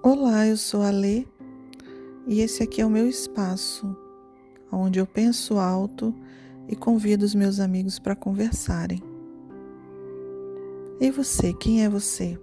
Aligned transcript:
Olá, 0.00 0.46
eu 0.46 0.56
sou 0.56 0.82
a 0.82 0.90
Lê 0.90 1.26
e 2.24 2.40
esse 2.40 2.62
aqui 2.62 2.80
é 2.80 2.86
o 2.86 2.90
meu 2.90 3.08
espaço, 3.08 3.96
onde 4.70 5.00
eu 5.00 5.06
penso 5.06 5.58
alto 5.58 6.14
e 6.68 6.76
convido 6.76 7.24
os 7.24 7.34
meus 7.34 7.58
amigos 7.58 7.98
para 7.98 8.14
conversarem. 8.14 9.02
E 11.00 11.10
você, 11.10 11.52
quem 11.52 11.84
é 11.84 11.88
você? 11.88 12.38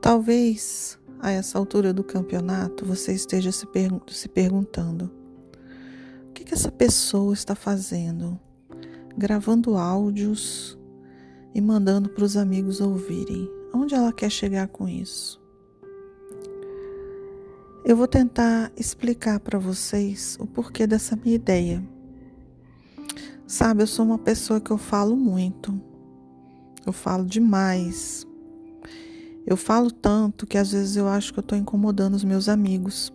Talvez 0.00 0.98
a 1.20 1.30
essa 1.30 1.56
altura 1.56 1.92
do 1.92 2.02
campeonato 2.02 2.84
você 2.84 3.12
esteja 3.12 3.52
se, 3.52 3.64
pergun 3.64 4.00
se 4.08 4.28
perguntando: 4.28 5.08
o 6.28 6.32
que, 6.32 6.42
que 6.42 6.52
essa 6.52 6.72
pessoa 6.72 7.32
está 7.32 7.54
fazendo? 7.54 8.40
Gravando 9.16 9.76
áudios 9.76 10.76
e 11.54 11.60
mandando 11.60 12.08
para 12.08 12.24
os 12.24 12.36
amigos 12.36 12.80
ouvirem. 12.80 13.61
Onde 13.74 13.94
ela 13.94 14.12
quer 14.12 14.30
chegar 14.30 14.68
com 14.68 14.88
isso? 14.88 15.40
Eu 17.84 17.96
vou 17.96 18.06
tentar 18.06 18.70
explicar 18.76 19.40
para 19.40 19.58
vocês 19.58 20.36
o 20.38 20.46
porquê 20.46 20.86
dessa 20.86 21.16
minha 21.16 21.34
ideia. 21.34 21.82
Sabe, 23.46 23.82
eu 23.82 23.86
sou 23.86 24.04
uma 24.04 24.18
pessoa 24.18 24.60
que 24.60 24.70
eu 24.70 24.78
falo 24.78 25.16
muito. 25.16 25.80
Eu 26.86 26.92
falo 26.92 27.24
demais. 27.24 28.26
Eu 29.44 29.56
falo 29.56 29.90
tanto 29.90 30.46
que 30.46 30.56
às 30.56 30.70
vezes 30.70 30.96
eu 30.96 31.08
acho 31.08 31.32
que 31.32 31.38
eu 31.38 31.42
estou 31.42 31.58
incomodando 31.58 32.14
os 32.14 32.22
meus 32.22 32.48
amigos, 32.48 33.12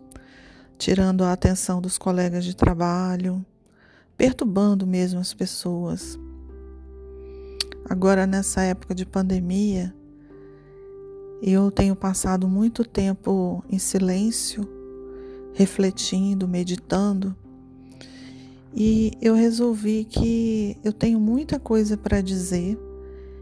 tirando 0.78 1.24
a 1.24 1.32
atenção 1.32 1.80
dos 1.80 1.98
colegas 1.98 2.44
de 2.44 2.56
trabalho, 2.56 3.46
perturbando 4.18 4.86
mesmo 4.86 5.20
as 5.20 5.34
pessoas. 5.34 6.20
Agora, 7.90 8.28
nessa 8.28 8.62
época 8.64 8.94
de 8.94 9.06
pandemia, 9.06 9.96
eu 11.42 11.70
tenho 11.72 11.96
passado 11.96 12.48
muito 12.48 12.84
tempo 12.84 13.64
em 13.70 13.78
silêncio, 13.78 14.68
refletindo, 15.54 16.48
meditando, 16.48 17.36
e 18.80 19.14
eu 19.20 19.34
resolvi 19.34 20.04
que 20.04 20.78
eu 20.84 20.94
tenho 20.94 21.20
muita 21.20 21.60
coisa 21.60 21.98
para 21.98 22.22
dizer. 22.22 22.78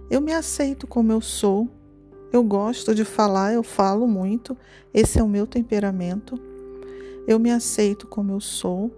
Eu 0.10 0.22
me 0.22 0.32
aceito 0.32 0.88
como 0.88 1.12
eu 1.12 1.20
sou. 1.20 1.70
Eu 2.32 2.42
gosto 2.42 2.96
de 2.96 3.04
falar, 3.04 3.54
eu 3.54 3.62
falo 3.62 4.08
muito. 4.08 4.58
Esse 4.94 5.20
é 5.20 5.24
o 5.24 5.28
meu 5.28 5.46
temperamento. 5.46 6.40
Eu 7.28 7.38
me 7.38 7.52
aceito 7.52 8.08
como 8.08 8.32
eu 8.32 8.40
sou. 8.40 8.90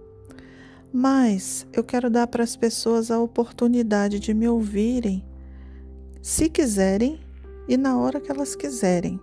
Mas 0.92 1.66
eu 1.72 1.82
quero 1.82 2.08
dar 2.08 2.28
para 2.28 2.44
as 2.44 2.54
pessoas 2.54 3.10
a 3.10 3.18
oportunidade 3.18 4.20
de 4.20 4.32
me 4.32 4.48
ouvirem, 4.48 5.24
se 6.22 6.48
quiserem 6.48 7.20
e 7.68 7.76
na 7.76 7.98
hora 7.98 8.20
que 8.20 8.30
elas 8.30 8.56
quiserem. 8.56 9.20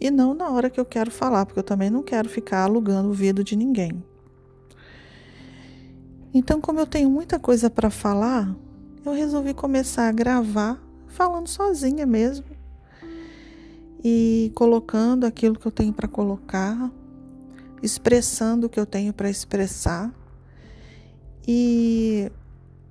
E 0.00 0.10
não 0.10 0.34
na 0.34 0.50
hora 0.50 0.68
que 0.68 0.80
eu 0.80 0.84
quero 0.84 1.10
falar, 1.10 1.46
porque 1.46 1.60
eu 1.60 1.64
também 1.64 1.88
não 1.88 2.02
quero 2.02 2.28
ficar 2.28 2.64
alugando 2.64 3.06
o 3.06 3.10
ouvido 3.10 3.44
de 3.44 3.54
ninguém. 3.54 4.02
Então, 6.34 6.60
como 6.60 6.80
eu 6.80 6.86
tenho 6.86 7.08
muita 7.08 7.38
coisa 7.38 7.70
para 7.70 7.88
falar, 7.90 8.52
eu 9.06 9.12
resolvi 9.12 9.54
começar 9.54 10.08
a 10.08 10.12
gravar 10.12 10.82
falando 11.06 11.46
sozinha 11.46 12.04
mesmo 12.04 12.44
e 14.02 14.50
colocando 14.54 15.24
aquilo 15.24 15.56
que 15.56 15.64
eu 15.64 15.70
tenho 15.70 15.92
para 15.92 16.08
colocar, 16.08 16.90
expressando 17.80 18.66
o 18.66 18.70
que 18.70 18.80
eu 18.80 18.84
tenho 18.84 19.12
para 19.12 19.30
expressar 19.30 20.12
e 21.46 22.32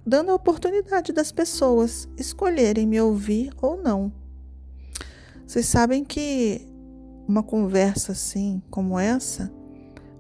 dando 0.05 0.31
a 0.31 0.35
oportunidade 0.35 1.11
das 1.11 1.31
pessoas 1.31 2.07
escolherem 2.17 2.87
me 2.87 3.01
ouvir 3.01 3.51
ou 3.61 3.75
não. 3.75 4.22
Vocês 5.53 5.67
sabem 5.67 6.03
que 6.03 6.67
uma 7.27 7.43
conversa 7.43 8.13
assim, 8.13 8.59
como 8.71 8.97
essa, 8.97 9.53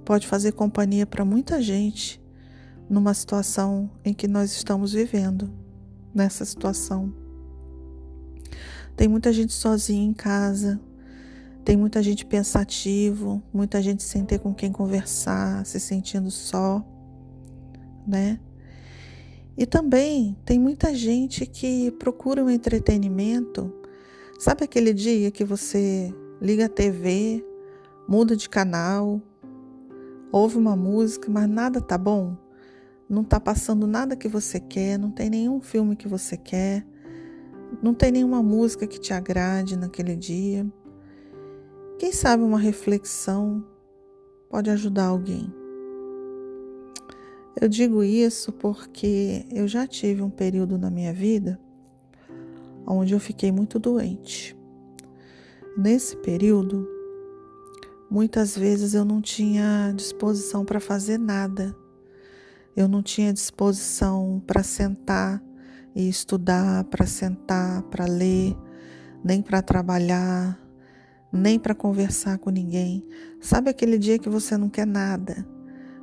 pode 0.05 0.27
fazer 0.27 0.51
companhia 0.51 1.07
para 1.07 1.25
muita 1.25 1.59
gente 1.59 2.21
numa 2.87 3.15
situação 3.15 3.89
em 4.05 4.13
que 4.13 4.27
nós 4.27 4.51
estamos 4.51 4.93
vivendo, 4.93 5.49
nessa 6.13 6.45
situação. 6.45 7.11
Tem 8.95 9.07
muita 9.07 9.33
gente 9.33 9.53
sozinha 9.53 10.05
em 10.05 10.13
casa, 10.13 10.79
tem 11.65 11.75
muita 11.75 12.03
gente 12.03 12.27
pensativo, 12.27 13.41
muita 13.51 13.81
gente 13.81 14.03
sem 14.03 14.23
ter 14.23 14.37
com 14.37 14.53
quem 14.53 14.71
conversar, 14.71 15.65
se 15.65 15.79
sentindo 15.79 16.29
só, 16.29 16.85
né? 18.05 18.39
E 19.57 19.65
também 19.65 20.37
tem 20.45 20.59
muita 20.59 20.93
gente 20.93 21.47
que 21.47 21.89
procura 21.93 22.45
um 22.45 22.51
entretenimento 22.51 23.81
Sabe 24.37 24.63
aquele 24.63 24.93
dia 24.93 25.31
que 25.31 25.45
você 25.45 26.13
liga 26.41 26.65
a 26.65 26.69
TV, 26.69 27.45
muda 28.07 28.35
de 28.35 28.49
canal, 28.49 29.21
ouve 30.31 30.57
uma 30.57 30.75
música, 30.75 31.29
mas 31.29 31.47
nada 31.47 31.79
tá 31.79 31.97
bom? 31.97 32.35
Não 33.07 33.23
tá 33.23 33.39
passando 33.39 33.85
nada 33.85 34.15
que 34.15 34.27
você 34.27 34.59
quer, 34.59 34.97
não 34.97 35.11
tem 35.11 35.29
nenhum 35.29 35.61
filme 35.61 35.95
que 35.95 36.07
você 36.07 36.35
quer, 36.35 36.85
não 37.81 37.93
tem 37.93 38.11
nenhuma 38.11 38.41
música 38.41 38.87
que 38.87 38.99
te 38.99 39.13
agrade 39.13 39.77
naquele 39.77 40.15
dia. 40.15 40.65
Quem 41.99 42.11
sabe 42.11 42.43
uma 42.43 42.59
reflexão 42.59 43.63
pode 44.49 44.69
ajudar 44.69 45.05
alguém. 45.05 45.53
Eu 47.61 47.69
digo 47.69 48.03
isso 48.03 48.51
porque 48.51 49.45
eu 49.51 49.67
já 49.67 49.85
tive 49.85 50.21
um 50.21 50.29
período 50.29 50.77
na 50.77 50.89
minha 50.89 51.13
vida 51.13 51.59
onde 52.85 53.13
eu 53.13 53.19
fiquei 53.19 53.51
muito 53.51 53.79
doente. 53.79 54.57
Nesse 55.77 56.15
período, 56.17 56.87
muitas 58.09 58.55
vezes 58.55 58.93
eu 58.93 59.03
não 59.03 59.21
tinha 59.21 59.93
disposição 59.95 60.63
para 60.63 60.79
fazer 60.79 61.17
nada. 61.17 61.75
Eu 62.75 62.87
não 62.87 63.01
tinha 63.01 63.33
disposição 63.33 64.41
para 64.45 64.63
sentar 64.63 65.41
e 65.95 66.07
estudar, 66.09 66.83
para 66.85 67.05
sentar, 67.05 67.83
para 67.83 68.05
ler, 68.05 68.55
nem 69.23 69.41
para 69.41 69.61
trabalhar, 69.61 70.59
nem 71.31 71.59
para 71.59 71.73
conversar 71.73 72.37
com 72.37 72.49
ninguém. 72.49 73.05
Sabe 73.39 73.69
aquele 73.69 73.97
dia 73.97 74.19
que 74.19 74.29
você 74.29 74.57
não 74.57 74.69
quer 74.69 74.85
nada? 74.85 75.45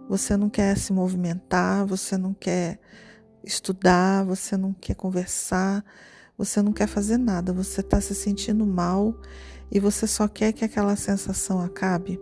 Você 0.09 0.37
não 0.37 0.51
quer 0.51 0.77
se 0.77 0.93
movimentar, 0.93 1.87
você 1.87 2.17
não 2.17 2.35
quer 2.35 2.81
estudar, 3.45 4.25
você 4.25 4.57
não 4.57 4.73
quer 4.73 4.95
conversar, 4.95 5.85
você 6.41 6.63
não 6.63 6.73
quer 6.73 6.87
fazer 6.87 7.19
nada, 7.19 7.53
você 7.53 7.83
está 7.83 8.01
se 8.01 8.15
sentindo 8.15 8.65
mal 8.65 9.15
e 9.71 9.79
você 9.79 10.07
só 10.07 10.27
quer 10.27 10.55
que 10.55 10.65
aquela 10.65 10.97
sensação 10.97 11.61
acabe. 11.61 12.19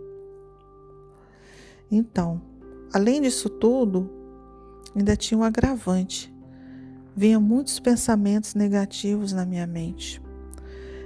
Então, 1.89 2.41
além 2.91 3.21
disso 3.21 3.49
tudo, 3.49 4.11
ainda 4.93 5.15
tinha 5.15 5.37
um 5.37 5.43
agravante. 5.43 6.33
Vinha 7.15 7.39
muitos 7.39 7.79
pensamentos 7.79 8.55
negativos 8.55 9.31
na 9.31 9.45
minha 9.45 9.65
mente. 9.65 10.21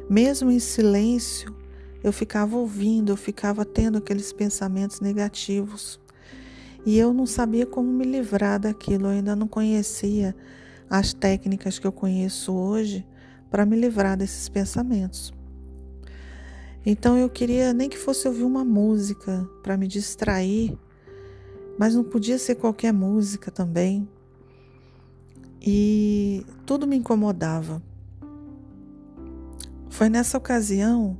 Mesmo 0.10 0.50
em 0.50 0.58
silêncio, 0.58 1.56
eu 2.04 2.12
ficava 2.12 2.58
ouvindo, 2.58 3.12
eu 3.12 3.16
ficava 3.16 3.64
tendo 3.64 4.00
aqueles 4.00 4.34
pensamentos 4.34 5.00
negativos. 5.00 6.00
E 6.84 6.98
eu 6.98 7.14
não 7.14 7.28
sabia 7.28 7.68
como 7.68 7.94
me 7.94 8.06
livrar 8.06 8.60
daquilo, 8.60 9.06
eu 9.06 9.12
ainda 9.12 9.36
não 9.36 9.48
conhecia 9.48 10.36
as 10.90 11.14
técnicas 11.14 11.80
que 11.80 11.88
eu 11.88 11.92
conheço 11.92 12.54
hoje 12.54 13.06
para 13.50 13.66
me 13.66 13.80
livrar 13.80 14.18
desses 14.18 14.50
pensamentos. 14.50 15.34
Então 16.86 17.18
eu 17.18 17.30
queria 17.30 17.74
nem 17.74 17.90
que 17.90 17.98
fosse 17.98 18.28
ouvir 18.28 18.44
uma 18.44 18.66
música 18.66 19.48
para 19.62 19.78
me 19.78 19.88
distrair, 19.88 20.78
mas 21.78 21.96
não 21.96 22.04
podia 22.04 22.38
ser 22.38 22.56
qualquer 22.56 22.92
música 22.92 23.50
também. 23.50 24.08
E 25.62 26.46
tudo 26.66 26.86
me 26.86 26.98
incomodava. 26.98 27.82
Foi 29.90 30.10
nessa 30.10 30.38
ocasião 30.38 31.18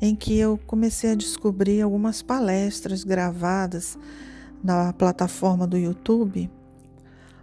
em 0.00 0.14
que 0.14 0.38
eu 0.38 0.58
comecei 0.66 1.10
a 1.10 1.14
descobrir 1.14 1.80
algumas 1.80 2.22
palestras 2.22 3.02
gravadas 3.02 3.98
na 4.62 4.92
plataforma 4.92 5.66
do 5.66 5.76
YouTube 5.76 6.50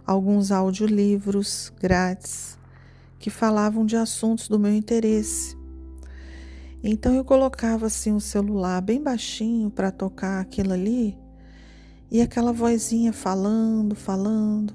alguns 0.06 0.50
audiolivros 0.50 1.72
grátis 1.80 2.58
que 3.18 3.30
falavam 3.30 3.86
de 3.86 3.96
assuntos 3.96 4.48
do 4.48 4.58
meu 4.58 4.74
interesse. 4.74 5.56
Então 6.82 7.14
eu 7.14 7.24
colocava 7.24 7.86
assim 7.86 8.12
o 8.12 8.20
celular 8.20 8.80
bem 8.82 9.00
baixinho 9.00 9.70
para 9.70 9.92
tocar 9.92 10.40
aquilo 10.40 10.72
ali 10.72 11.16
e 12.10 12.20
aquela 12.20 12.52
vozinha 12.52 13.12
falando, 13.12 13.94
falando, 13.94 14.74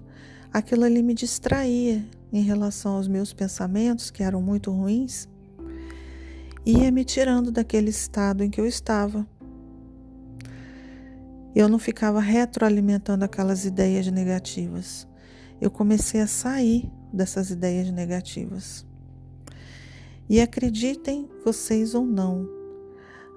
aquilo 0.52 0.86
ali 0.86 1.04
me 1.04 1.14
distraía 1.14 2.06
em 2.32 2.42
relação 2.42 2.96
aos 2.96 3.08
meus 3.08 3.34
pensamentos 3.34 4.10
que 4.10 4.24
eram 4.24 4.42
muito 4.42 4.72
ruins 4.72 5.28
e 6.66 6.80
ia 6.80 6.92
me 6.92 7.04
tirando 7.04 7.52
daquele 7.52 7.90
estado 7.90 8.44
em 8.44 8.50
que 8.50 8.60
eu 8.60 8.66
estava. 8.66 9.28
Eu 11.54 11.68
não 11.68 11.80
ficava 11.80 12.20
retroalimentando 12.20 13.26
aquelas 13.26 13.66
ideias 13.66 14.08
negativas 14.08 15.08
eu 15.60 15.72
comecei 15.72 16.22
a 16.22 16.28
sair 16.28 16.92
dessas 17.12 17.50
ideias 17.50 17.90
negativas. 17.92 18.86
E 20.30 20.42
acreditem 20.42 21.30
vocês 21.44 21.96
ou 21.96 22.06
não, 22.06 22.48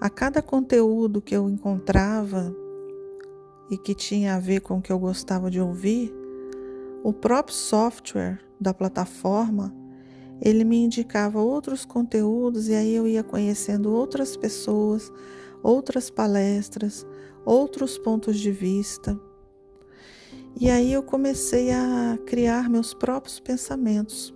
a 0.01 0.11
cada 0.11 0.43
conteúdo 0.43 1.23
que 1.23 1.37
eu 1.37 1.49
encontrava 1.49 2.55
e 3.71 3.79
que 3.79 3.95
tinha 3.95 4.35
a 4.35 4.41
ver 4.41 4.61
com 4.61 4.79
o 4.79 4.83
que 4.83 4.93
eu 4.93 4.99
gostava 4.99 5.51
de 5.51 5.61
ouvir, 5.61 6.13
o 7.05 7.13
próprio 7.13 7.55
software 7.55 8.41
da 8.61 8.75
plataforma 8.75 9.75
ele 10.41 10.65
me 10.65 10.79
indicava 10.79 11.39
outros 11.39 11.85
conteúdos 11.85 12.69
e 12.69 12.75
aí 12.75 12.95
eu 12.95 13.07
ia 13.07 13.23
conhecendo 13.23 13.93
outras 13.93 14.37
pessoas, 14.37 15.13
outras 15.63 16.09
palestras, 16.09 17.07
outros 17.45 17.99
pontos 17.99 18.39
de 18.39 18.51
vista. 18.51 19.21
E 20.59 20.69
aí 20.71 20.93
eu 20.93 21.03
comecei 21.03 21.71
a 21.71 22.19
criar 22.27 22.69
meus 22.69 22.93
próprios 22.95 23.41
pensamentos 23.41 24.35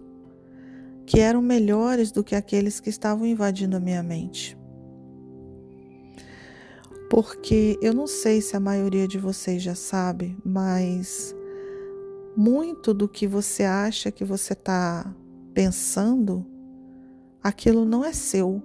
que 1.06 1.20
eram 1.20 1.42
melhores 1.42 2.10
do 2.10 2.24
que 2.24 2.34
aqueles 2.34 2.80
que 2.80 2.88
estavam 2.88 3.26
invadindo 3.26 3.76
a 3.76 3.80
minha 3.80 4.02
mente. 4.02 4.56
Porque 7.10 7.78
eu 7.80 7.92
não 7.92 8.06
sei 8.06 8.40
se 8.40 8.56
a 8.56 8.60
maioria 8.60 9.06
de 9.06 9.18
vocês 9.18 9.62
já 9.62 9.74
sabe, 9.74 10.36
mas 10.44 11.34
muito 12.36 12.92
do 12.92 13.08
que 13.08 13.26
você 13.26 13.62
acha 13.62 14.10
que 14.10 14.24
você 14.24 14.52
está 14.54 15.14
pensando, 15.52 16.44
aquilo 17.42 17.84
não 17.84 18.04
é 18.04 18.12
seu. 18.12 18.62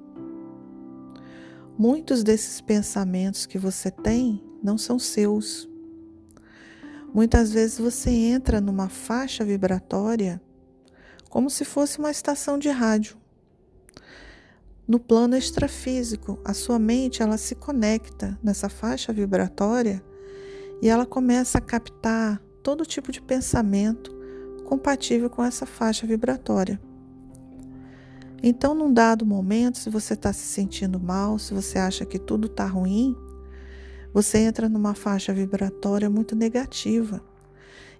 Muitos 1.77 2.23
desses 2.23 2.59
pensamentos 2.59 3.45
que 3.45 3.57
você 3.57 3.91
tem 3.91 4.43
não 4.63 4.77
são 4.77 4.97
seus. 4.97 5.68
Muitas 7.13 7.51
vezes 7.51 7.79
você 7.79 8.09
entra 8.09 8.61
numa 8.61 8.87
faixa 8.87 9.43
vibratória 9.43 10.41
como 11.29 11.49
se 11.49 11.63
fosse 11.63 11.99
uma 11.99 12.11
estação 12.11 12.57
de 12.57 12.69
rádio. 12.69 13.17
No 14.87 14.99
plano 14.99 15.35
extrafísico, 15.35 16.39
a 16.43 16.53
sua 16.53 16.79
mente 16.79 17.21
ela 17.21 17.37
se 17.37 17.53
conecta 17.53 18.37
nessa 18.43 18.69
faixa 18.69 19.13
vibratória 19.13 20.03
e 20.81 20.89
ela 20.89 21.05
começa 21.05 21.59
a 21.59 21.61
captar 21.61 22.41
todo 22.63 22.85
tipo 22.85 23.11
de 23.11 23.21
pensamento 23.21 24.17
compatível 24.65 25.29
com 25.29 25.43
essa 25.43 25.65
faixa 25.65 26.07
vibratória. 26.07 26.79
Então, 28.41 28.73
num 28.73 28.91
dado 28.91 29.25
momento, 29.25 29.77
se 29.77 29.89
você 29.89 30.13
está 30.13 30.31
se 30.31 30.45
sentindo 30.47 30.99
mal, 30.99 31.37
se 31.37 31.53
você 31.53 31.77
acha 31.77 32.05
que 32.05 32.17
tudo 32.17 32.47
está 32.47 32.65
ruim, 32.65 33.15
você 34.13 34.39
entra 34.39 34.67
numa 34.67 34.93
faixa 34.93 35.33
vibratória 35.33 36.09
muito 36.09 36.35
negativa 36.35 37.21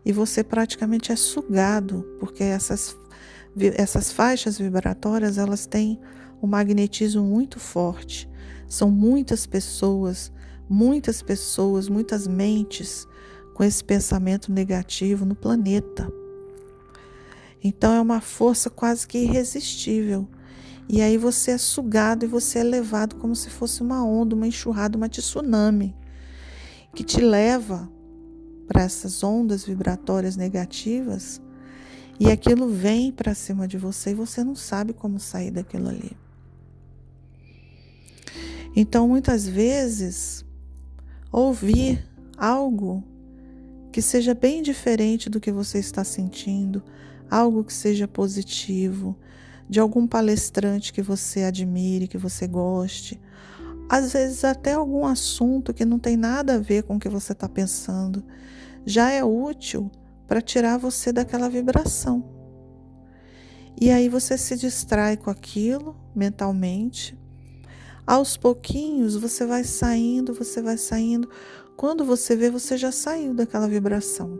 e 0.05 0.11
você 0.11 0.43
praticamente 0.43 1.11
é 1.11 1.15
sugado, 1.15 2.05
porque 2.19 2.43
essas 2.43 2.95
essas 3.75 4.11
faixas 4.11 4.57
vibratórias, 4.57 5.37
elas 5.37 5.65
têm 5.65 5.99
um 6.41 6.47
magnetismo 6.47 7.23
muito 7.23 7.59
forte. 7.59 8.29
São 8.67 8.89
muitas 8.91 9.45
pessoas, 9.45 10.31
muitas 10.69 11.21
pessoas, 11.21 11.89
muitas 11.89 12.27
mentes 12.27 13.07
com 13.53 13.63
esse 13.63 13.83
pensamento 13.83 14.51
negativo 14.51 15.25
no 15.25 15.35
planeta. 15.35 16.11
Então 17.63 17.93
é 17.93 17.99
uma 17.99 18.21
força 18.21 18.69
quase 18.69 19.07
que 19.07 19.17
irresistível. 19.17 20.27
E 20.87 21.01
aí 21.01 21.17
você 21.17 21.51
é 21.51 21.57
sugado 21.57 22.23
e 22.23 22.27
você 22.27 22.59
é 22.59 22.63
levado 22.63 23.15
como 23.17 23.35
se 23.35 23.49
fosse 23.49 23.81
uma 23.81 24.03
onda, 24.03 24.35
uma 24.35 24.47
enxurrada, 24.47 24.97
uma 24.97 25.09
tsunami, 25.09 25.95
que 26.93 27.03
te 27.03 27.21
leva 27.21 27.89
para 28.67 28.83
essas 28.83 29.23
ondas 29.23 29.65
vibratórias 29.65 30.35
negativas 30.35 31.41
e 32.19 32.29
aquilo 32.29 32.67
vem 32.69 33.11
para 33.11 33.33
cima 33.33 33.67
de 33.67 33.77
você 33.77 34.11
e 34.11 34.15
você 34.15 34.43
não 34.43 34.55
sabe 34.55 34.93
como 34.93 35.19
sair 35.19 35.51
daquilo 35.51 35.89
ali. 35.89 36.11
Então, 38.75 39.07
muitas 39.07 39.47
vezes, 39.47 40.45
ouvir 41.31 42.05
algo 42.37 43.03
que 43.91 44.01
seja 44.01 44.33
bem 44.33 44.61
diferente 44.61 45.29
do 45.29 45.39
que 45.39 45.51
você 45.51 45.79
está 45.79 46.03
sentindo, 46.03 46.83
algo 47.29 47.63
que 47.63 47.73
seja 47.73 48.07
positivo, 48.07 49.17
de 49.67 49.79
algum 49.79 50.05
palestrante 50.05 50.93
que 50.93 51.01
você 51.01 51.43
admire, 51.43 52.07
que 52.07 52.17
você 52.17 52.47
goste, 52.47 53.19
às 53.89 54.13
vezes 54.13 54.43
até 54.43 54.73
algum 54.73 55.03
assunto 55.03 55.73
que 55.73 55.83
não 55.83 55.97
tem 55.97 56.15
nada 56.15 56.53
a 56.53 56.59
ver 56.59 56.83
com 56.83 56.97
o 56.97 56.99
que 56.99 57.09
você 57.09 57.31
está 57.31 57.49
pensando, 57.49 58.23
já 58.85 59.09
é 59.09 59.23
útil 59.23 59.89
para 60.27 60.41
tirar 60.41 60.77
você 60.77 61.11
daquela 61.11 61.49
vibração. 61.49 62.23
E 63.81 63.89
aí 63.89 64.07
você 64.07 64.37
se 64.37 64.55
distrai 64.55 65.17
com 65.17 65.31
aquilo 65.31 65.95
mentalmente. 66.15 67.17
Aos 68.05 68.37
pouquinhos 68.37 69.15
você 69.15 69.43
vai 69.43 69.63
saindo, 69.63 70.35
você 70.35 70.61
vai 70.61 70.77
saindo. 70.77 71.27
Quando 71.75 72.05
você 72.05 72.35
vê, 72.35 72.51
você 72.51 72.77
já 72.77 72.91
saiu 72.91 73.33
daquela 73.33 73.67
vibração. 73.67 74.39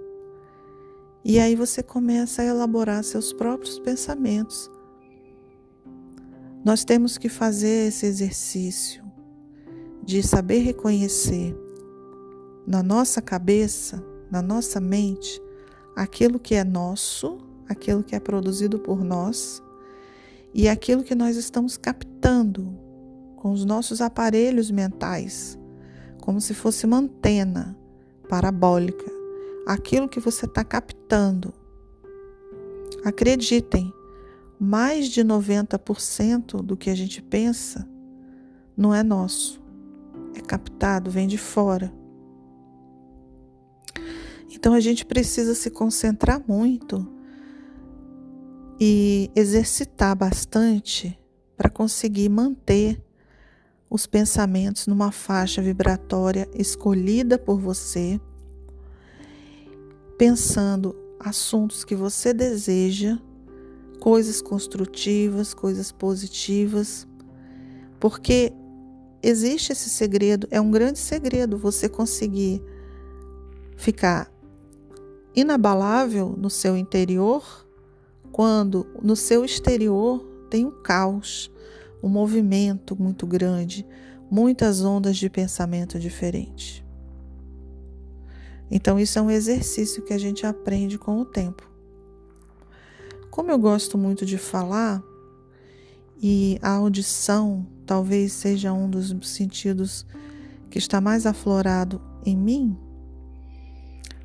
E 1.25 1.40
aí 1.40 1.56
você 1.56 1.81
começa 1.81 2.42
a 2.42 2.45
elaborar 2.45 3.04
seus 3.04 3.34
próprios 3.34 3.80
pensamentos. 3.80 4.69
Nós 6.63 6.84
temos 6.84 7.18
que 7.18 7.30
fazer 7.30 7.88
esse 7.88 8.06
exercício 8.06 9.09
de 10.10 10.24
saber 10.24 10.58
reconhecer 10.64 11.56
na 12.66 12.82
nossa 12.82 13.22
cabeça, 13.22 14.04
na 14.32 14.42
nossa 14.42 14.80
mente, 14.80 15.40
aquilo 15.96 16.40
que 16.40 16.56
é 16.56 16.64
nosso, 16.64 17.38
aquilo 17.68 18.02
que 18.02 18.16
é 18.16 18.20
produzido 18.20 18.80
por 18.80 19.04
nós 19.04 19.62
e 20.52 20.68
aquilo 20.68 21.04
que 21.04 21.14
nós 21.14 21.38
estamos 21.38 21.78
captando 21.78 22.76
com 23.36 23.52
os 23.52 23.64
nossos 23.64 24.02
aparelhos 24.02 24.72
mentais, 24.72 25.60
como 26.20 26.42
se 26.42 26.56
fosse 26.56 26.88
uma 26.88 26.98
antena 26.98 27.78
parabólica. 28.28 29.06
Aquilo 29.68 30.10
que 30.10 30.20
você 30.20 30.48
está 30.48 30.64
captando. 30.64 31.54
Acreditem, 33.06 33.94
mais 34.60 35.08
de 35.08 35.24
90% 35.24 36.64
do 36.64 36.76
que 36.76 36.90
a 36.90 36.96
gente 36.96 37.22
pensa 37.22 37.88
não 38.76 38.92
é 38.92 39.04
nosso, 39.04 39.60
é 40.36 40.42
captado, 40.42 41.10
vem 41.10 41.28
de 41.28 41.38
fora. 41.38 41.94
Então 44.52 44.74
a 44.74 44.80
gente 44.80 45.06
precisa 45.06 45.54
se 45.54 45.70
concentrar 45.70 46.44
muito 46.48 47.08
e 48.80 49.30
exercitar 49.36 50.16
bastante 50.16 51.18
para 51.56 51.69
conseguir 51.69 52.30
manter 52.30 53.04
os 53.90 54.06
pensamentos 54.06 54.88
numa 54.88 55.12
faixa 55.12 55.62
vibratória 55.62 56.48
escolhida 56.54 57.38
por 57.38 57.59
você, 57.59 58.19
pensando 60.18 60.95
assuntos 61.19 61.83
que 61.83 61.95
você 61.95 62.33
deseja, 62.33 63.18
coisas 64.00 64.42
construtivas, 64.42 65.54
coisas 65.54 65.92
positivas, 65.92 67.07
porque 68.00 68.54
existe 69.21 69.71
esse 69.71 69.90
segredo, 69.90 70.47
é 70.52 70.59
um 70.59 70.71
grande 70.71 70.99
segredo 70.99 71.57
você 71.57 71.88
conseguir 71.88 72.61
ficar 73.76 74.31
inabalável 75.35 76.35
no 76.38 76.49
seu 76.49 76.76
interior, 76.76 77.44
quando 78.31 78.85
no 79.02 79.16
seu 79.16 79.45
exterior 79.45 80.19
tem 80.49 80.66
um 80.66 80.81
caos, 80.81 81.52
um 82.02 82.09
movimento 82.09 82.95
muito 83.02 83.26
grande, 83.26 83.85
muitas 84.30 84.83
ondas 84.83 85.18
de 85.18 85.30
pensamento 85.30 85.99
diferente. 85.99 86.85
Então, 88.71 88.99
isso 88.99 89.18
é 89.18 89.21
um 89.21 89.31
exercício 89.31 90.04
que 90.04 90.14
a 90.14 90.18
gente 90.18 90.45
aprende 90.45 90.97
com 90.97 91.19
o 91.19 91.26
tempo. 91.26 91.68
Como 93.31 93.49
eu 93.49 93.57
gosto 93.57 93.97
muito 93.97 94.26
de 94.26 94.38
falar, 94.38 95.02
e 96.21 96.59
a 96.61 96.71
audição 96.71 97.66
talvez 97.85 98.33
seja 98.33 98.73
um 98.73 98.90
dos 98.90 99.16
sentidos 99.28 100.06
que 100.69 100.78
está 100.78 100.99
mais 100.99 101.26
aflorado 101.26 102.02
em 102.26 102.35
mim, 102.35 102.78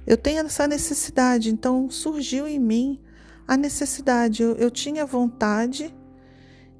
eu 0.06 0.18
tenho 0.18 0.40
essa 0.40 0.66
necessidade, 0.66 1.50
então 1.50 1.88
surgiu 1.90 2.46
em 2.46 2.58
mim 2.58 3.00
a 3.48 3.56
necessidade. 3.56 4.42
Eu, 4.42 4.54
eu 4.56 4.70
tinha 4.70 5.06
vontade 5.06 5.94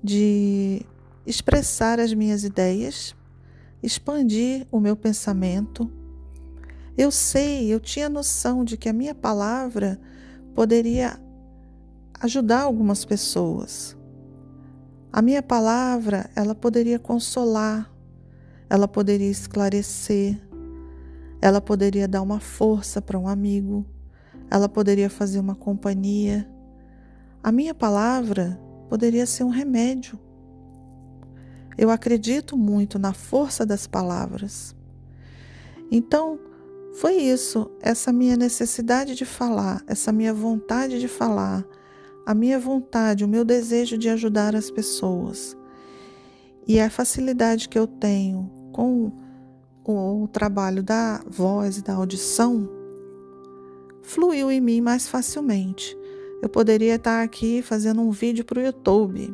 de 0.03 0.83
expressar 1.27 1.99
as 1.99 2.13
minhas 2.13 2.45
ideias, 2.45 3.15
expandir 3.83 4.67
o 4.71 4.79
meu 4.79 4.95
pensamento. 4.95 5.91
Eu 6.97 7.11
sei, 7.11 7.73
eu 7.73 7.81
tinha 7.81 8.09
noção 8.11 8.63
de 8.63 8.77
que 8.77 8.91
a 8.91 8.93
minha 8.93 9.15
palavra 9.15 9.99
poderia 10.55 11.19
ajudar 12.21 12.61
algumas 12.61 13.07
pessoas. 13.07 13.97
A 15.17 15.23
minha 15.23 15.41
palavra, 15.41 16.29
ela 16.35 16.57
poderia 16.57 16.99
consolar, 16.99 17.89
ela 18.69 18.89
poderia 18.89 19.31
esclarecer, 19.31 20.37
ela 21.41 21.61
poderia 21.61 22.09
dar 22.09 22.21
uma 22.21 22.41
força 22.41 23.01
para 23.01 23.17
um 23.17 23.29
amigo, 23.29 23.87
ela 24.51 24.69
poderia 24.69 25.09
fazer 25.09 25.39
uma 25.39 25.55
companhia. 25.55 26.51
A 27.45 27.53
minha 27.53 27.73
palavra 27.73 28.61
poderia 28.89 29.25
ser 29.25 29.45
um 29.45 29.51
remédio 29.51 30.19
Eu 31.79 31.91
acredito 31.91 32.57
muito 32.57 32.99
na 32.99 33.13
força 33.13 33.65
das 33.65 33.87
palavras. 33.87 34.75
Então, 35.93 36.41
foi 36.93 37.19
isso, 37.19 37.71
essa 37.81 38.13
minha 38.13 38.37
necessidade 38.37 39.15
de 39.15 39.25
falar, 39.25 39.81
essa 39.87 40.11
minha 40.11 40.35
vontade 40.35 40.99
de 40.99 41.07
falar, 41.07 41.65
a 42.27 42.35
minha 42.35 42.59
vontade, 42.59 43.25
o 43.25 43.29
meu 43.29 43.45
desejo 43.45 43.99
de 43.99 44.09
ajudar 44.09 44.57
as 44.57 44.71
pessoas. 44.71 45.57
E 46.67 46.81
a 46.81 46.89
facilidade 46.89 47.69
que 47.69 47.79
eu 47.79 47.87
tenho 47.87 48.51
com 48.73 49.13
o, 49.85 50.27
trabalho 50.29 50.83
da 50.83 51.23
voz 51.27 51.77
e 51.77 51.83
da 51.83 51.95
audição 51.95 52.69
fluiu 54.03 54.51
em 54.51 54.61
mim 54.61 54.81
mais 54.81 55.07
facilmente. 55.07 55.97
Eu 56.43 56.49
poderia 56.49 56.95
estar 56.95 57.23
aqui 57.23 57.63
fazendo 57.63 58.01
um 58.01 58.11
vídeo 58.11 58.45
para 58.45 58.59
o 58.59 58.63
YouTube. 58.63 59.33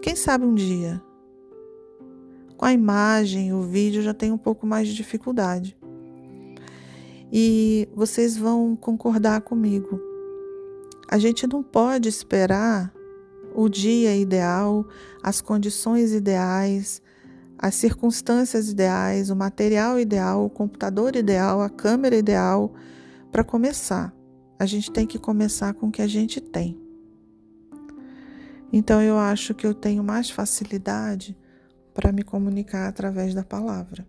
Quem 0.00 0.16
sabe 0.16 0.44
um 0.44 0.54
dia? 0.54 1.02
Com 2.56 2.64
a 2.64 2.72
imagem, 2.72 3.52
o 3.52 3.62
vídeo 3.62 4.02
já 4.02 4.14
tem 4.14 4.30
um 4.30 4.38
pouco 4.38 4.66
mais 4.66 4.88
de 4.88 4.94
dificuldade. 4.94 5.76
E 7.32 7.88
vocês 7.94 8.36
vão 8.36 8.76
concordar 8.76 9.40
comigo. 9.40 10.11
A 11.08 11.18
gente 11.18 11.46
não 11.46 11.62
pode 11.62 12.08
esperar 12.08 12.92
o 13.54 13.68
dia 13.68 14.16
ideal, 14.16 14.86
as 15.22 15.40
condições 15.40 16.12
ideais, 16.12 17.02
as 17.58 17.74
circunstâncias 17.74 18.68
ideais, 18.70 19.30
o 19.30 19.36
material 19.36 19.98
ideal, 20.00 20.44
o 20.44 20.50
computador 20.50 21.14
ideal, 21.14 21.60
a 21.60 21.68
câmera 21.68 22.16
ideal 22.16 22.72
para 23.30 23.44
começar. 23.44 24.12
A 24.58 24.66
gente 24.66 24.90
tem 24.90 25.06
que 25.06 25.18
começar 25.18 25.74
com 25.74 25.88
o 25.88 25.90
que 25.92 26.02
a 26.02 26.06
gente 26.06 26.40
tem. 26.40 26.80
Então 28.72 29.02
eu 29.02 29.18
acho 29.18 29.54
que 29.54 29.66
eu 29.66 29.74
tenho 29.74 30.02
mais 30.02 30.30
facilidade 30.30 31.36
para 31.92 32.10
me 32.10 32.22
comunicar 32.22 32.88
através 32.88 33.34
da 33.34 33.44
palavra. 33.44 34.06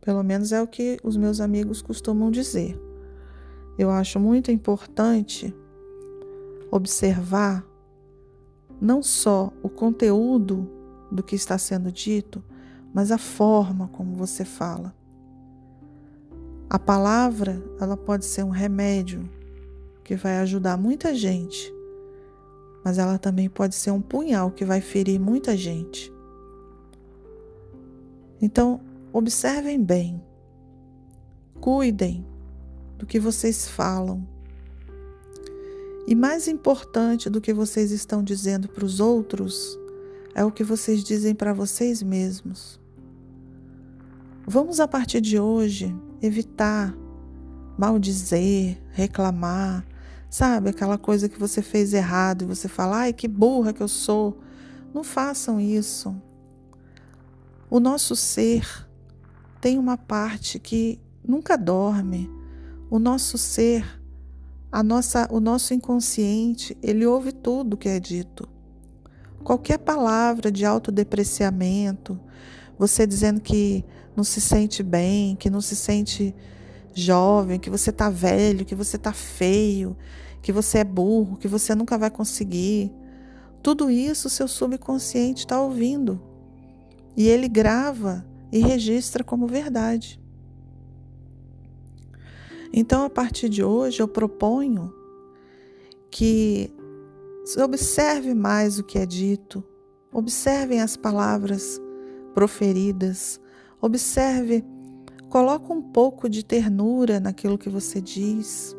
Pelo 0.00 0.22
menos 0.22 0.52
é 0.52 0.62
o 0.62 0.66
que 0.66 0.98
os 1.02 1.16
meus 1.16 1.40
amigos 1.40 1.82
costumam 1.82 2.30
dizer. 2.30 2.80
Eu 3.76 3.90
acho 3.90 4.18
muito 4.18 4.50
importante 4.50 5.54
observar 6.70 7.66
não 8.80 9.02
só 9.02 9.52
o 9.62 9.68
conteúdo 9.68 10.68
do 11.10 11.22
que 11.22 11.34
está 11.34 11.58
sendo 11.58 11.92
dito, 11.92 12.42
mas 12.94 13.10
a 13.10 13.18
forma 13.18 13.88
como 13.88 14.14
você 14.14 14.44
fala. 14.44 14.94
A 16.68 16.78
palavra, 16.78 17.62
ela 17.80 17.96
pode 17.96 18.24
ser 18.24 18.44
um 18.44 18.50
remédio 18.50 19.28
que 20.04 20.14
vai 20.14 20.38
ajudar 20.38 20.76
muita 20.76 21.14
gente, 21.14 21.72
mas 22.84 22.96
ela 22.96 23.18
também 23.18 23.48
pode 23.48 23.74
ser 23.74 23.90
um 23.90 24.00
punhal 24.00 24.50
que 24.50 24.64
vai 24.64 24.80
ferir 24.80 25.20
muita 25.20 25.56
gente. 25.56 26.12
Então, 28.40 28.80
observem 29.12 29.82
bem, 29.82 30.22
cuidem 31.60 32.24
do 32.96 33.04
que 33.04 33.20
vocês 33.20 33.68
falam. 33.68 34.26
E 36.06 36.14
mais 36.14 36.48
importante 36.48 37.28
do 37.28 37.40
que 37.40 37.52
vocês 37.52 37.90
estão 37.90 38.22
dizendo 38.22 38.68
para 38.68 38.84
os 38.84 39.00
outros 39.00 39.78
é 40.34 40.44
o 40.44 40.50
que 40.50 40.64
vocês 40.64 41.04
dizem 41.04 41.34
para 41.34 41.52
vocês 41.52 42.02
mesmos. 42.02 42.80
Vamos 44.46 44.80
a 44.80 44.88
partir 44.88 45.20
de 45.20 45.38
hoje 45.38 45.94
evitar 46.20 46.94
maldizer, 47.78 48.80
reclamar, 48.90 49.84
sabe? 50.28 50.70
Aquela 50.70 50.98
coisa 50.98 51.28
que 51.28 51.38
você 51.38 51.62
fez 51.62 51.94
errado 51.94 52.42
e 52.42 52.46
você 52.46 52.68
fala, 52.68 52.98
ai 52.98 53.12
que 53.12 53.28
burra 53.28 53.72
que 53.72 53.82
eu 53.82 53.88
sou. 53.88 54.40
Não 54.92 55.04
façam 55.04 55.60
isso. 55.60 56.14
O 57.70 57.78
nosso 57.78 58.16
ser 58.16 58.66
tem 59.60 59.78
uma 59.78 59.96
parte 59.96 60.58
que 60.58 61.00
nunca 61.26 61.56
dorme. 61.56 62.30
O 62.90 62.98
nosso 62.98 63.38
ser, 63.38 63.99
a 64.72 64.82
nossa, 64.82 65.28
o 65.30 65.40
nosso 65.40 65.74
inconsciente, 65.74 66.76
ele 66.82 67.04
ouve 67.04 67.32
tudo 67.32 67.76
que 67.76 67.88
é 67.88 67.98
dito. 67.98 68.48
Qualquer 69.42 69.78
palavra 69.78 70.50
de 70.50 70.64
autodepreciamento, 70.64 72.20
você 72.78 73.06
dizendo 73.06 73.40
que 73.40 73.84
não 74.14 74.22
se 74.22 74.40
sente 74.40 74.82
bem, 74.82 75.34
que 75.34 75.50
não 75.50 75.60
se 75.60 75.74
sente 75.74 76.34
jovem, 76.94 77.58
que 77.58 77.70
você 77.70 77.90
está 77.90 78.10
velho, 78.10 78.64
que 78.64 78.74
você 78.74 78.96
está 78.96 79.12
feio, 79.12 79.96
que 80.42 80.52
você 80.52 80.78
é 80.78 80.84
burro, 80.84 81.36
que 81.36 81.48
você 81.48 81.74
nunca 81.74 81.98
vai 81.98 82.10
conseguir. 82.10 82.92
Tudo 83.62 83.90
isso 83.90 84.30
seu 84.30 84.46
subconsciente 84.46 85.40
está 85.40 85.60
ouvindo. 85.60 86.20
E 87.16 87.28
ele 87.28 87.48
grava 87.48 88.24
e 88.52 88.60
registra 88.60 89.24
como 89.24 89.46
verdade. 89.46 90.19
Então, 92.72 93.04
a 93.04 93.10
partir 93.10 93.48
de 93.48 93.64
hoje, 93.64 94.00
eu 94.00 94.08
proponho 94.08 94.94
que 96.10 96.72
Observe 97.58 98.32
mais 98.32 98.78
o 98.78 98.84
que 98.84 98.98
é 98.98 99.04
dito, 99.04 99.64
observem 100.12 100.80
as 100.80 100.96
palavras 100.96 101.80
proferidas, 102.32 103.40
observe, 103.80 104.64
coloque 105.28 105.72
um 105.72 105.82
pouco 105.82 106.28
de 106.28 106.44
ternura 106.44 107.18
naquilo 107.18 107.58
que 107.58 107.68
você 107.68 108.00
diz. 108.00 108.76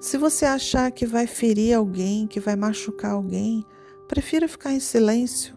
Se 0.00 0.16
você 0.16 0.44
achar 0.44 0.92
que 0.92 1.06
vai 1.06 1.26
ferir 1.26 1.74
alguém, 1.74 2.26
que 2.26 2.38
vai 2.38 2.54
machucar 2.54 3.12
alguém, 3.12 3.64
prefira 4.06 4.46
ficar 4.46 4.72
em 4.72 4.80
silêncio. 4.80 5.56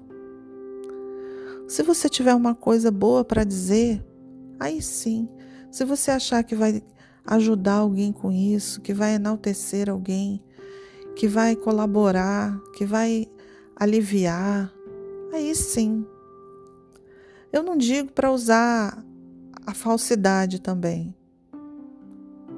Se 1.68 1.84
você 1.84 2.10
tiver 2.10 2.34
uma 2.34 2.56
coisa 2.56 2.89
boa 2.89 3.24
para 3.24 3.44
dizer, 3.44 4.04
aí 4.60 4.82
sim. 4.82 5.27
Se 5.77 5.86
você 5.86 6.10
achar 6.10 6.43
que 6.43 6.55
vai 6.55 6.81
ajudar 7.24 7.75
alguém 7.75 8.12
com 8.12 8.31
isso, 8.31 8.81
que 8.81 8.96
vai 8.96 9.13
enaltecer 9.13 9.91
alguém, 9.91 10.43
que 11.15 11.27
vai 11.27 11.55
colaborar, 11.55 12.60
que 12.75 12.84
vai 12.84 13.27
aliviar, 13.75 14.74
aí 15.31 15.53
sim. 15.53 16.03
Eu 17.53 17.62
não 17.62 17.77
digo 17.77 18.12
para 18.12 18.31
usar 18.31 19.05
a 19.67 19.74
falsidade 19.75 20.60
também. 20.60 21.15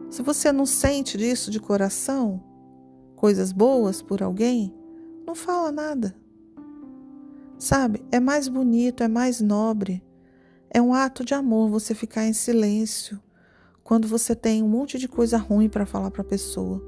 Se 0.09 0.21
você 0.21 0.53
não 0.53 0.65
sente 0.65 1.17
disso 1.17 1.51
de 1.51 1.59
coração, 1.59 2.41
coisas 3.17 3.51
boas 3.51 4.01
por 4.01 4.23
alguém, 4.23 4.73
não 5.27 5.35
fala 5.35 5.73
nada. 5.73 6.15
Sabe? 7.57 8.01
É 8.13 8.19
mais 8.21 8.47
bonito, 8.47 9.03
é 9.03 9.09
mais 9.09 9.41
nobre. 9.41 10.01
É 10.71 10.81
um 10.81 10.93
ato 10.93 11.25
de 11.25 11.33
amor 11.33 11.69
você 11.69 11.95
ficar 11.95 12.25
em 12.25 12.33
silêncio 12.33 13.19
quando 13.83 14.07
você 14.07 14.35
tem 14.35 14.61
um 14.61 14.69
monte 14.69 14.99
de 14.99 15.07
coisa 15.07 15.37
ruim 15.37 15.67
para 15.67 15.85
falar 15.85 16.11
para 16.11 16.21
a 16.21 16.25
pessoa. 16.25 16.79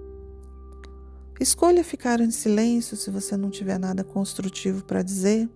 Escolha 1.40 1.84
ficar 1.84 2.22
em 2.22 2.30
silêncio 2.30 2.96
se 2.96 3.10
você 3.10 3.36
não 3.36 3.50
tiver 3.50 3.80
nada 3.80 4.04
construtivo 4.04 4.84
para 4.84 5.02
dizer. 5.02 5.50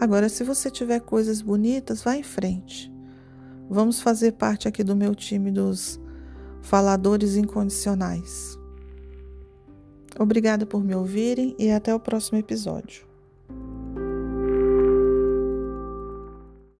Agora, 0.00 0.28
se 0.28 0.42
você 0.42 0.68
tiver 0.68 0.98
coisas 1.00 1.40
bonitas, 1.40 2.02
vá 2.02 2.16
em 2.16 2.24
frente. 2.24 2.92
Vamos 3.70 4.00
fazer 4.00 4.32
parte 4.32 4.66
aqui 4.66 4.82
do 4.82 4.96
meu 4.96 5.14
time 5.14 5.52
dos 5.52 6.00
faladores 6.60 7.36
incondicionais. 7.36 8.58
Obrigada 10.18 10.66
por 10.66 10.82
me 10.82 10.96
ouvirem 10.96 11.54
e 11.56 11.70
até 11.70 11.94
o 11.94 12.00
próximo 12.00 12.38
episódio. 12.38 13.07